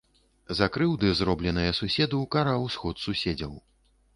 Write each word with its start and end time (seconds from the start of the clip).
За 0.59 0.67
крыўды, 0.77 1.11
зробленыя 1.19 1.75
суседу, 1.81 2.25
караў 2.37 2.67
сход 2.79 2.95
суседзяў. 3.07 3.53